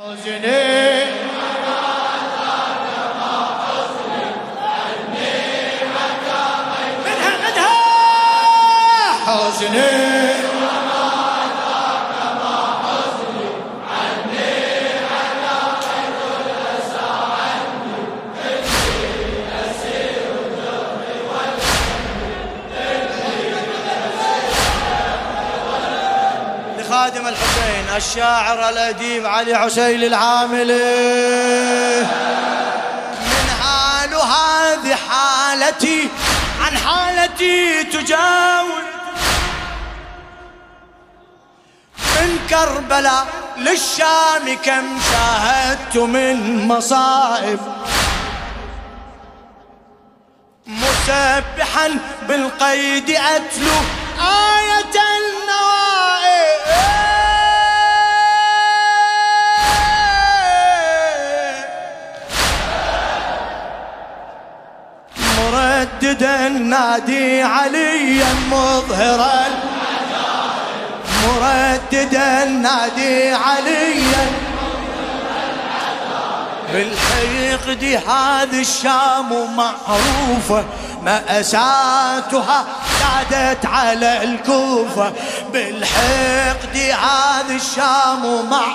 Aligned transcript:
حزني 0.00 0.38
منها 0.38 0.69
الشاعر 28.00 28.68
الأديب 28.68 29.26
علي 29.26 29.54
عسيل 29.54 30.04
العاملي 30.04 32.00
من 33.30 33.46
حال 33.60 34.14
هذه 34.14 34.94
حالتي 35.10 36.08
عن 36.60 36.78
حالتي 36.78 37.84
تجاوز. 37.84 38.84
من 42.16 42.38
كربلاء 42.50 43.26
للشام 43.56 44.56
كم 44.64 45.00
شاهدت 45.12 45.96
من 45.96 46.68
مصائب. 46.68 47.60
مسبحا 50.66 51.98
بالقيد 52.28 53.10
أتلو 53.10 53.78
آية 54.20 54.96
النوائب. 55.16 55.79
مرددا 66.10 66.48
نادي 66.48 67.42
عليا 67.42 68.34
مظهرا 68.50 69.44
مرددا 71.26 72.44
نادي 72.44 73.32
عليا 73.32 74.26
بالحقد 76.72 77.84
هذه 78.08 78.60
الشام 78.60 79.56
معروفة 79.56 80.64
مأساتها 81.02 82.64
زادت 83.00 83.66
على 83.66 84.24
الكوفة. 84.24 85.12
بالحقد 85.52 86.76
هذه 86.76 87.56
الشام 87.56 88.50
مع 88.50 88.66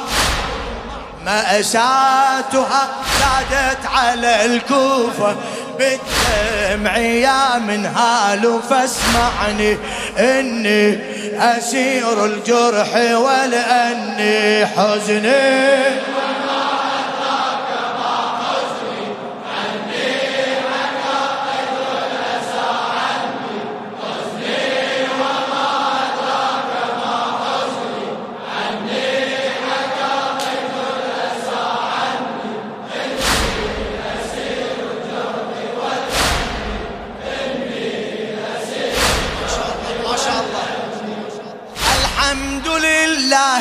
مأساتها 1.26 2.88
زادت 3.20 3.86
على 3.86 4.46
الكوفة. 4.46 5.36
بالدمع 5.78 6.98
يا 6.98 7.58
من 7.58 7.86
هال 7.86 8.60
فاسمعني 8.70 9.78
إني 10.20 11.00
أسير 11.40 12.26
الجرح 12.26 12.96
ولأني 12.96 14.66
حزني. 14.66 15.95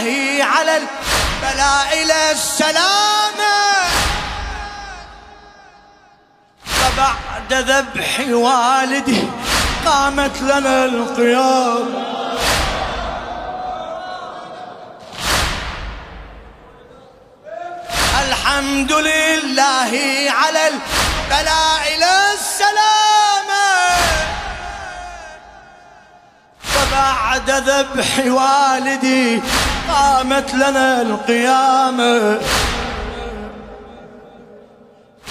لله 0.03 0.44
على 0.44 0.77
البلاء 0.77 2.03
إلى 2.03 2.31
السلامة 2.31 3.55
فبعد 6.65 7.53
ذبح 7.53 8.21
والدي 8.28 9.22
قامت 9.87 10.43
لنا 10.43 10.84
القيامة 10.84 12.15
الحمد 18.28 18.93
لله 18.93 19.93
على 20.31 20.69
البلاء 20.69 21.97
إلى 21.97 22.12
السلامة 22.34 23.65
فبعد 26.62 27.50
ذبح 27.50 28.19
والدي 28.27 29.43
قامت 29.89 30.55
لنا 30.55 31.03
القيامة. 31.03 32.41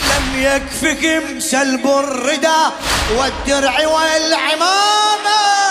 لم 0.09 0.25
يكفكم 0.35 1.39
سلب 1.39 1.87
الردى 1.87 2.61
والدرع 3.17 3.87
والعمامة. 3.87 5.62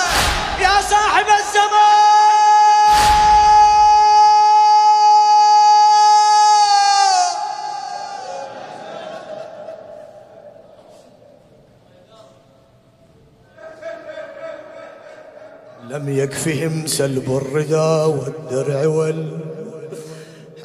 لم 16.33 16.39
يكفهم 16.39 16.87
سلب 16.87 17.37
الردى 17.37 18.05
والدرع 18.11 18.87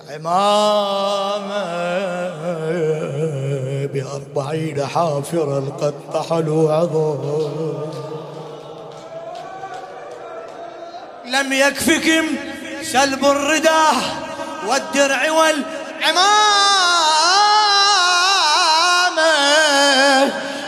والعمامة 0.07 0.27
بأربعين 3.85 4.85
حافرا 4.85 5.59
قد 5.81 5.93
طحنوا 6.13 6.73
عظام. 6.73 7.91
لم 11.25 11.53
يكفكم 11.53 12.25
سلب 12.81 13.25
الردى 13.25 13.85
والدرع 14.67 15.31
والعمامة 15.31 16.37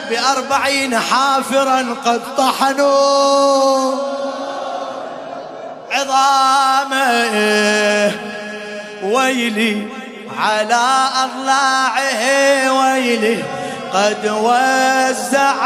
بأربعين 0.10 1.00
حافرا 1.00 1.96
قد 2.06 2.22
طحنوا. 2.38 4.19
عظامه 6.00 7.36
ويلي 9.04 9.88
على 10.40 11.10
أضلاعه 11.24 12.22
ويلي 12.74 13.44
قد 13.94 14.28
وزعتها 14.28 15.58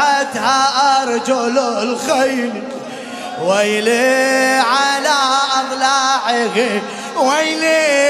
أرجل 1.02 1.58
الخيل 1.58 2.62
ويلي 3.42 4.60
على 4.60 5.14
أضلاعه 5.60 6.82
ويلي 7.16 8.04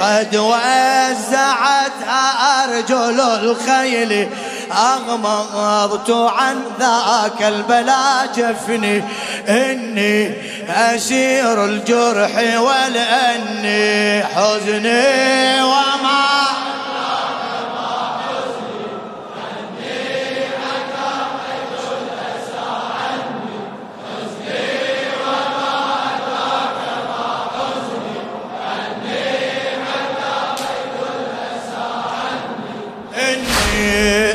قد 0.00 0.36
وزعتها 0.36 2.24
أرجل 2.64 3.20
الخيل 3.20 4.28
أغمضت 4.72 6.10
عن 6.10 6.62
ذاك 6.80 7.42
البلا 7.42 8.26
جفني 8.36 9.04
إني 9.48 10.34
أسير 10.68 11.64
الجرح 11.64 12.30
ولأني 12.60 14.24
حزني 14.24 15.62
وما 15.62 16.59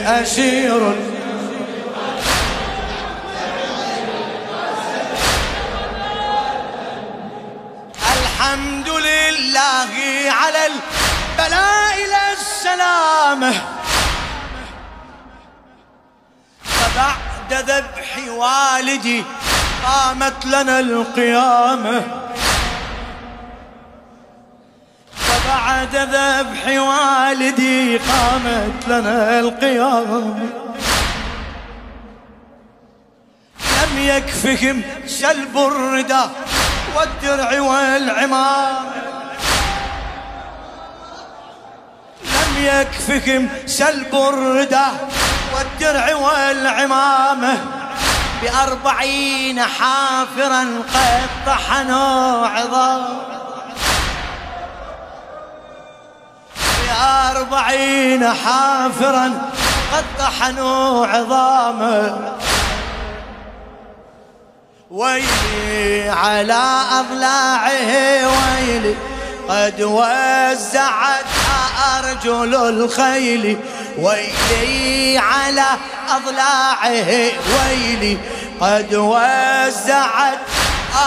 أسير 0.05 0.93
الحمد 8.15 8.89
لله 8.89 9.91
على 10.31 10.65
البلاء 10.65 11.93
إلى 11.93 12.33
السلامة 12.33 13.53
فبعد 16.63 17.53
ذبح 17.53 18.17
والدي 18.27 19.23
قامت 19.85 20.45
لنا 20.45 20.79
القيامة. 20.79 22.24
بعد 25.47 25.95
ذبح 25.95 26.67
والدي 26.67 27.97
قامت 27.97 28.87
لنا 28.87 29.39
القيامة 29.39 30.49
لم 33.59 33.97
يكفهم 33.97 34.81
سلب 35.07 35.57
الرداء 35.57 36.31
والدرع 36.95 37.61
والعمام 37.61 38.85
لم 42.23 42.65
يكفهم 42.65 43.49
سلب 43.65 44.15
الرداء 44.15 45.09
والدرع 45.55 46.15
والعمامة 46.15 47.57
بأربعين 48.41 49.61
حافرا 49.61 50.61
قد 50.93 51.29
طحنوا 51.45 52.47
عظام. 52.47 53.34
بأربعين 56.85 58.33
حافرا 58.33 59.51
قد 59.93 60.03
طحنوا 60.19 61.07
عظامه 61.07 62.35
ويلي 64.91 66.09
على 66.09 66.81
أضلاعه 66.91 67.91
ويلي 68.27 68.95
قد 69.49 69.81
وزعتها 69.81 71.59
أرجل 71.99 72.55
الخيل. 72.55 73.57
ويلي 73.97 75.17
على 75.17 75.65
أضلاعه 76.09 77.31
ويلي 77.55 78.17
قد 78.61 78.93
وزعت 78.93 80.39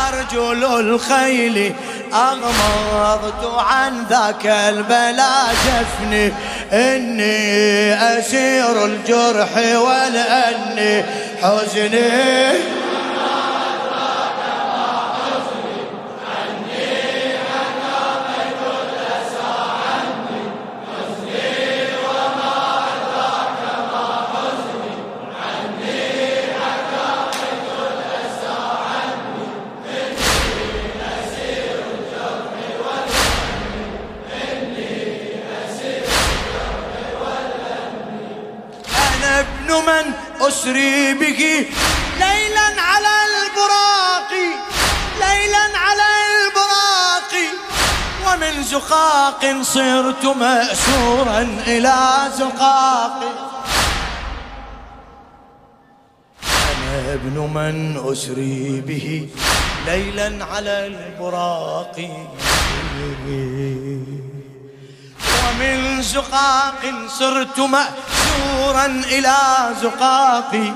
أرجل 0.08 0.64
الخيل. 0.64 1.74
أغمضت 2.14 3.44
عن 3.58 4.04
ذاك 4.10 4.46
البلا 4.46 5.32
جفني 5.52 6.32
إني 6.72 7.94
أسير 8.18 8.84
الجرح 8.84 9.56
ولأني 9.56 11.04
حزني. 11.42 12.78
أسري 40.68 41.14
به 41.14 41.66
ليلا 42.18 42.68
على 42.82 43.14
البراق 43.28 44.32
ليلا 45.20 45.78
على 45.78 46.08
البراق. 46.28 47.32
ومن 48.26 48.62
زقاق 48.62 49.62
صرت 49.62 50.24
مأسورا 50.24 51.48
إلى 51.66 51.98
زقاق. 52.38 53.20
أنا 56.42 57.14
ابن 57.14 57.36
من 57.54 57.96
أسري 58.12 58.80
به. 58.86 59.28
ليلا 59.86 60.44
على 60.44 60.86
البراق. 60.86 61.96
ومن 65.48 66.02
زقاق 66.02 66.94
صرت 67.18 67.60
مأسورا 67.60 68.86
إلى 68.86 69.36
زقاقي 69.82 70.72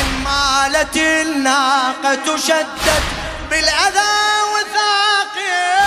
إن 0.00 0.24
مالت 0.24 0.96
الناقة 0.96 2.36
شدت 2.36 3.02
بالأذى 3.50 4.18
وثاقي 4.52 5.78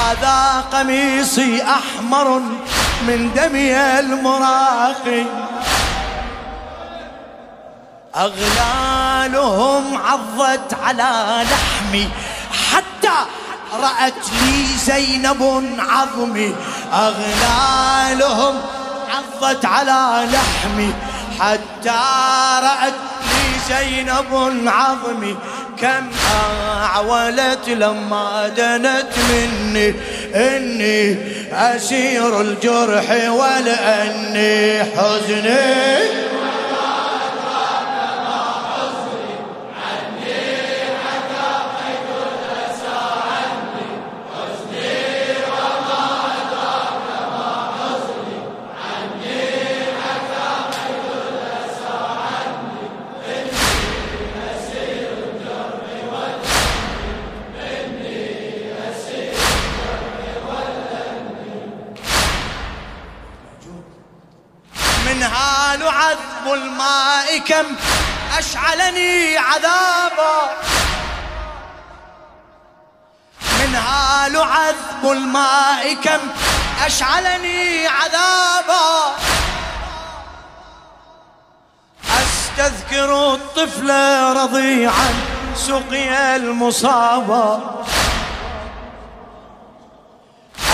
هذا 0.00 0.64
قميصي 0.72 1.62
أحمر 1.62 2.38
من 3.06 3.30
دمي 3.36 3.76
المراقي 3.98 5.24
أغلالهم 8.20 9.96
عضت 9.96 10.74
على 10.84 11.44
لحمي. 11.50 12.08
حتى 12.72 13.16
رأت 13.82 14.24
لي 14.42 14.64
زينب 14.84 15.64
عظمي. 15.78 16.54
أغلالهم 16.92 18.60
عضت 19.10 19.64
على 19.64 20.28
لحمي. 20.32 20.94
حتى 21.40 22.00
رأت 22.62 22.94
لي 23.22 23.74
زينب 23.74 24.62
عظمي. 24.66 25.36
كم 25.80 26.10
أعولت 26.82 27.68
لما 27.68 28.48
دنت 28.48 29.12
مني. 29.30 29.94
إني 30.34 31.18
أسير 31.52 32.40
الجرح 32.40 33.10
ولأني 33.30 34.84
حزني. 34.84 36.29
كم 67.48 67.66
أشعلني 68.38 69.38
عذابا. 69.38 70.56
منهال 73.60 74.36
عذب 74.36 75.12
الماء 75.12 75.94
كم 75.94 76.20
أشعلني 76.86 77.86
عذابا. 77.86 79.16
أستذكر 82.20 83.34
الطفل 83.34 83.90
رضيعا 84.36 85.14
سقي 85.56 86.36
المصابة 86.36 87.60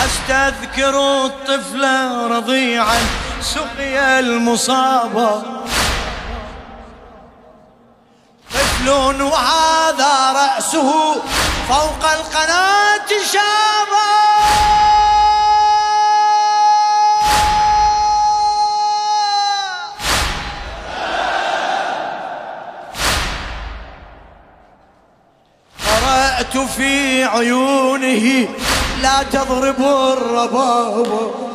أستذكر 0.04 1.24
الطفل 1.24 1.84
رضيعا 2.30 2.98
سقي 3.40 4.18
المصابة 4.18 5.42
طفل 8.86 9.22
وهذا 9.22 10.32
رأسه 10.32 11.14
فوق 11.68 12.10
القناة 12.12 13.08
شابا. 13.32 14.06
قرأت 25.86 26.56
في 26.76 27.24
عيونه 27.24 28.48
لا 29.02 29.22
تضرب 29.22 29.80
الربابة 29.80 31.45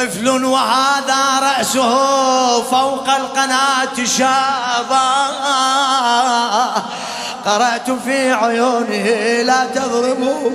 طفل 0.00 0.44
وهذا 0.44 1.40
رأسه 1.40 1.92
فوق 2.62 3.08
القناة 3.08 4.04
شابا. 4.04 5.10
قرأت 7.44 7.90
في 7.90 8.32
عيونه 8.32 9.06
لا 9.42 9.64
تضربوا 9.64 10.50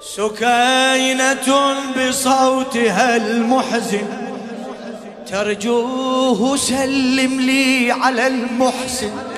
سكينة 0.00 1.74
بصوتها 1.96 3.16
المحزن 3.16 4.08
ترجوه 5.26 6.56
سلم 6.56 7.40
لي 7.40 7.92
على 7.92 8.26
المحسن. 8.26 9.33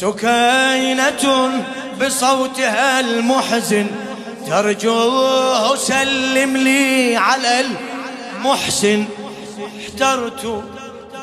سكينة 0.00 1.50
بصوتها 2.00 3.00
المحزن 3.00 3.86
ترجوه 4.46 5.76
سلم 5.76 6.56
لي 6.56 7.16
على 7.16 7.64
المحسن. 7.64 9.04
احترت 9.80 10.64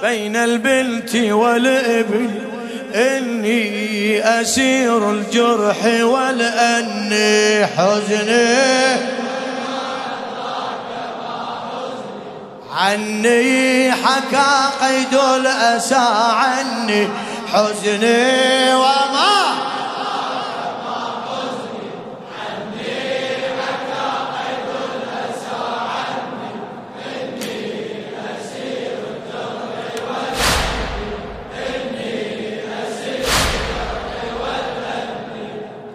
بين 0.02 0.36
البنت 0.36 1.16
والابن 1.16 2.30
إني 2.96 4.42
أسير 4.42 5.12
الجرح 5.12 5.86
والأني 5.86 7.66
حزني. 7.66 9.14
عني 12.76 13.92
حكى 13.92 14.70
قيد 14.82 15.14
الأسى 15.14 16.08
عني. 16.34 17.08
حزني 17.54 18.74
وما 18.76 19.54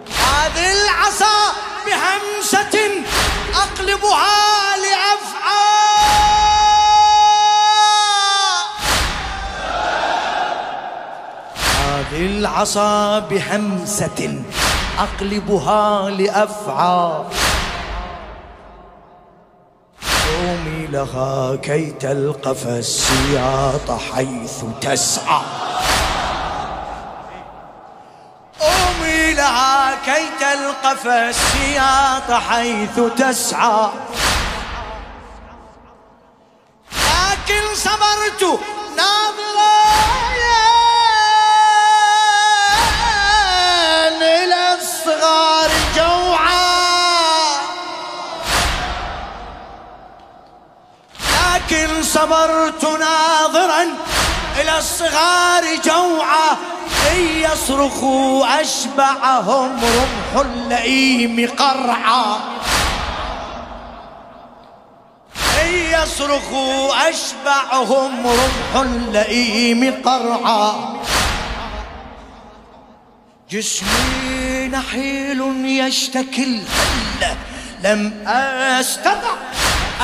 هذه 0.07 0.71
العصا 0.71 1.53
بهمسة 1.85 3.03
أقلبها 3.55 4.48
العصا 12.13 13.19
بهمسة 13.19 14.43
أقلبها 14.99 16.09
لأفعى. 16.09 17.23
قومي 20.01 20.87
لها 20.87 21.55
كي 21.55 21.91
تلقف 21.91 22.67
السياط 22.67 23.91
حيث 23.91 24.63
تسعى. 24.81 25.41
لها 29.39 29.95
كي 30.05 30.25
تلقف 30.39 31.07
السياط 31.07 32.31
حيث 32.31 32.99
تسعى. 33.17 33.89
لكن 36.91 37.63
صبرت 37.75 38.59
صبرت 52.19 52.83
ناظرا 52.83 53.83
إلى 54.59 54.77
الصغار 54.77 55.63
جوعا 55.85 56.51
إن 57.11 57.19
يصرخوا 57.19 58.61
أشبعهم 58.61 59.79
رمح 59.83 60.41
اللئيم 60.45 61.49
قرعا. 61.57 62.39
إن 65.61 65.73
يصرخوا 65.73 67.09
أشبعهم 67.09 68.27
رمح 68.27 68.81
اللئيم 68.81 70.01
قرعا. 70.05 70.75
جسمي 73.51 74.67
نحيل 74.67 75.41
يشتكي 75.65 76.43
الهلة 76.43 77.37
لم 77.83 78.27
أستطع 78.27 79.33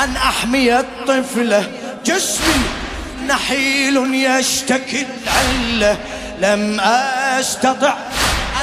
أن 0.04 0.16
أحمي 0.16 0.78
الطفلة 0.78 1.72
جسمي 2.06 2.62
نحيل 3.28 4.14
يشتكي 4.14 5.06
العلة 5.26 5.98
لم 6.40 6.80
أستطع 6.80 7.94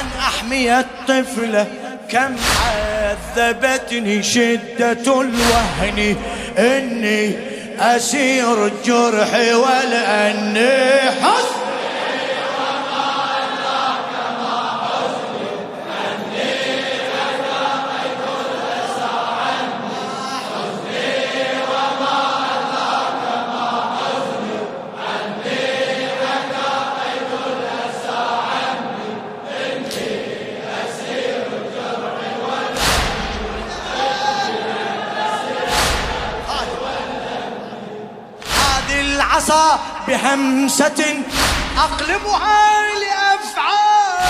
أن 0.00 0.06
أحمي 0.18 0.78
الطفلة 0.80 1.66
كم 2.10 2.36
عذبتني 3.36 4.22
شدة 4.22 5.20
الوهن. 5.20 6.16
إني 6.58 7.36
أسير 7.80 8.66
الجرح 8.66 9.34
ولأني 9.34 11.10
حزن 11.10 11.53
العصا 39.54 39.78
بهمسة 40.08 41.22
أقلبها 41.78 42.82
لأفعال 43.00 44.24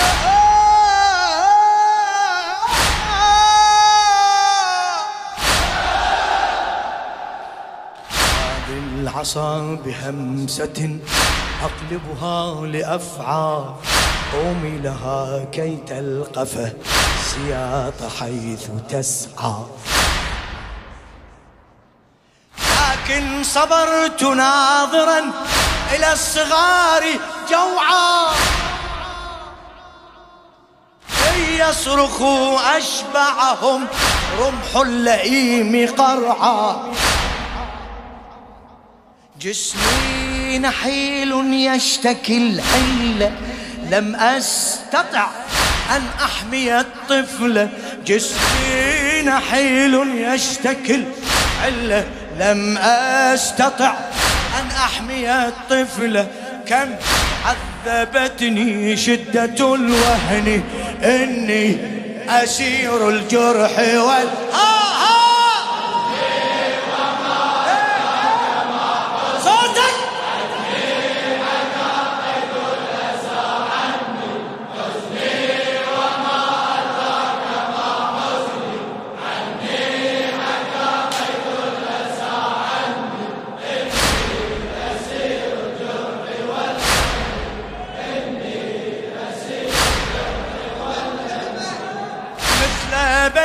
العصا 8.69 9.75
بهمسة 9.85 10.99
أقلبها 11.63 12.67
لأفعى 12.67 13.65
قومي 14.33 14.77
لها 14.77 15.45
كي 15.51 15.77
تلقفه 15.87 16.73
سياط 17.23 18.11
حيث 18.19 18.67
تسعى 18.89 19.55
لكن 23.05 23.43
صبرت 23.43 24.23
ناظرا 24.23 25.31
إلى 25.95 26.13
الصغار 26.13 27.03
جوعا. 27.49 28.33
يصرخوا 31.49 32.77
أشبعهم 32.77 33.87
رمح 34.39 34.81
اللئيم 34.81 35.89
قرعا. 35.97 36.93
جسمي 39.41 40.59
نحيل 40.59 41.31
يشتكي 41.53 42.37
الحيلة 42.37 43.31
لم 43.91 44.15
أستطع 44.15 45.27
أن 45.91 46.07
أحمي 46.23 46.79
الطفل. 46.79 47.69
جسمي 48.05 49.21
نحيل 49.21 49.93
يشتكي 50.33 51.05
الحيلة 51.63 52.05
لم 52.39 52.77
أستطع 52.77 53.93
أن 54.59 54.67
أحمي 54.77 55.31
الطفلة 55.31 56.27
كم 56.67 56.95
عذبتني 57.45 58.97
شدة 58.97 59.75
الوهن 59.75 60.63
إني 61.03 61.77
أسير 62.29 63.09
الجرح 63.09 63.79
وال 63.79 64.27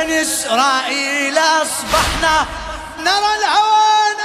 بني 0.01 0.21
إسرائيل 0.21 1.37
أصبحنا 1.37 2.45
نرى 2.99 3.31
الهوان 3.39 4.17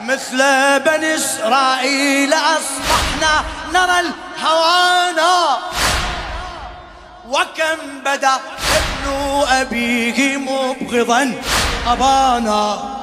مثل 0.00 0.38
بني 0.80 1.14
إسرائيل 1.14 2.34
أصبحنا 2.34 3.44
نرى 3.72 4.00
الهوانا 4.00 5.58
وكم 7.28 8.00
بدأ 8.04 8.34
ابن 8.76 9.44
أبيه 9.48 10.36
مبغضا 10.36 11.34
أبانا. 11.86 13.01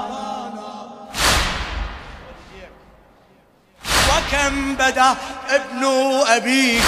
وكم 4.29 4.75
بدا 4.75 5.15
ابن 5.49 5.85
أبيه 6.27 6.81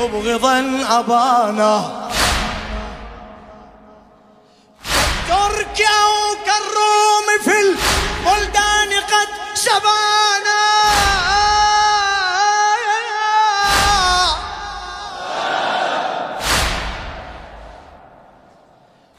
مبغضا 0.00 0.58
أبانا. 0.90 2.10
كالترك 5.28 5.80
أو 5.80 6.36
كالروم 6.46 7.26
في 7.44 7.60
البلدان 7.60 8.90
قد 9.00 9.28
شبانا. 9.54 10.64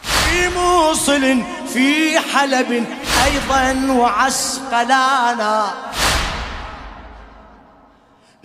في 0.03 0.49
موصل 0.49 1.43
في 1.73 2.19
حلب 2.19 2.85
أيضا 3.25 3.93
وعسقلانا. 3.93 5.73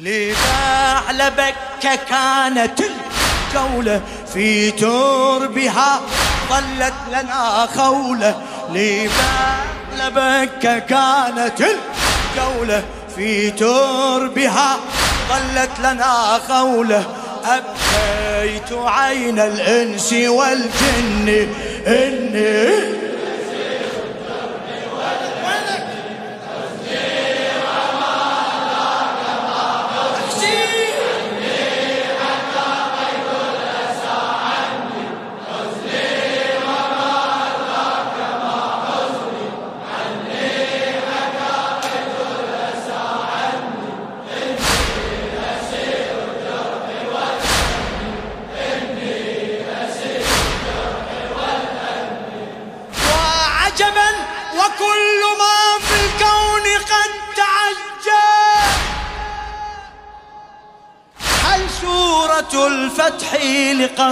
لبعلبك 0.02 1.54
كانت 1.82 2.80
الجولة 2.80 4.02
في 4.34 4.70
تربها 4.70 6.00
ظلت 6.48 6.94
لنا 7.08 7.68
خولة. 7.76 8.42
لبعلبك 8.70 10.86
كانت 10.86 11.60
الجولة 11.60 12.84
في 13.16 13.50
تربها 13.50 14.80
ظلت 15.28 15.78
لنا 15.78 16.40
خولة. 16.48 17.04
أبكيت 17.44 18.72
عين 18.72 19.38
الإنس 19.38 20.12
والجن 20.12 21.48
إني 21.86 23.09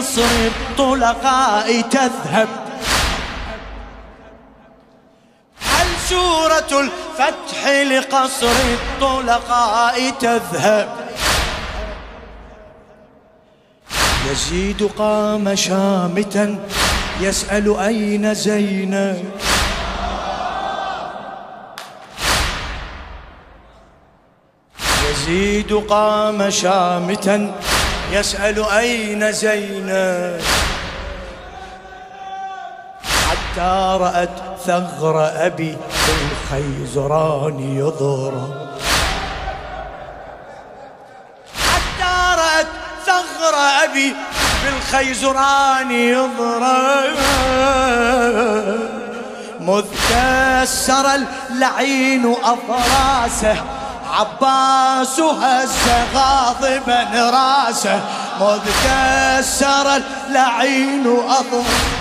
لقصر 0.08 0.46
الطلقاء 0.46 1.80
تذهب. 1.80 2.48
هل 5.60 5.86
سورة 6.08 6.80
الفتح 6.80 7.68
لقصر 7.68 8.56
الطلقاء 8.72 10.10
تذهب؟ 10.10 10.88
يزيد 14.30 14.90
قام 14.98 15.54
شامتا 15.54 16.58
يسأل 17.20 17.76
أين 17.78 18.34
زينب. 18.34 19.30
يزيد 25.10 25.72
قام 25.72 26.50
شامتا 26.50 27.54
يسأل 28.12 28.64
أين 28.64 29.32
زينب؟ 29.32 30.40
حتى 33.28 33.98
رأت 34.00 34.30
ثغر 34.66 35.30
أبي 35.46 35.76
بالخيزران 36.06 37.76
يضرب. 37.78 38.68
حتى 41.64 42.36
رأت 42.40 42.66
ثغر 43.06 43.54
أبي 43.84 44.14
بالخيزران 44.64 45.90
يضرب. 45.90 47.16
مذ 49.60 49.84
كسر 50.10 51.06
اللعين 51.14 52.34
أضراسه 52.44 53.77
عباس 54.18 55.20
هز 55.20 55.70
غاضبا 56.14 57.30
راسه 57.30 58.00
مذ 58.40 58.60
كسر 58.84 59.96
اللعين 59.96 61.06
أضراسه 61.06 61.98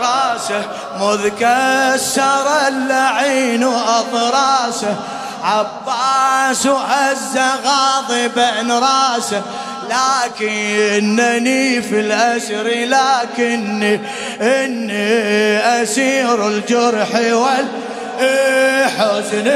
راسه 0.00 0.62
مذ 1.00 1.28
كسر 1.28 2.68
اللعين 2.68 3.64
أضراسه 3.98 4.96
عباس 5.44 6.66
هز 6.66 7.38
غاضبا 7.64 8.78
راسه 8.78 9.42
لكنني 9.90 11.82
في 11.82 12.00
الأسر 12.00 12.66
لكني 12.68 14.00
إني 14.40 15.58
أسير 15.82 16.48
الجرح 16.48 17.08
والحزن 18.18 19.48